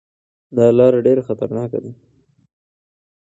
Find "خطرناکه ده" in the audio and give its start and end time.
1.27-1.91